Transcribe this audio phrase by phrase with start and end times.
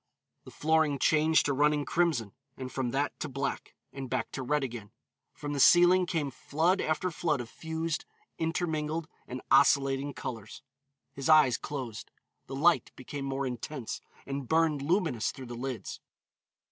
[0.45, 4.63] The flooring changed to running crimson, and from that to black, and back to red
[4.63, 4.89] again.
[5.31, 8.05] From the ceiling came flood after flood of fused,
[8.39, 10.63] intermingled and oscillating colors.
[11.13, 12.09] His eyes closed.
[12.47, 15.99] The light became more intense, and burned luminous through the lids.